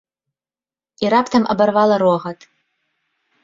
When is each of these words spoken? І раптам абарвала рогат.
І 1.03 1.11
раптам 1.15 1.47
абарвала 1.57 1.95
рогат. 2.05 2.39